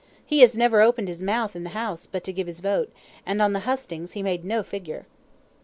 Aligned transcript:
He 0.25 0.39
has 0.39 0.57
never 0.57 0.81
opened 0.81 1.07
his 1.09 1.21
mouth 1.21 1.55
in 1.55 1.63
the 1.63 1.69
House, 1.77 2.07
but 2.11 2.23
to 2.23 2.33
give 2.33 2.47
his 2.47 2.59
vote, 2.59 2.91
and 3.23 3.39
on 3.39 3.53
the 3.53 3.59
hustings 3.69 4.13
he 4.13 4.23
made 4.23 4.43
no 4.43 4.63
figure." 4.63 5.05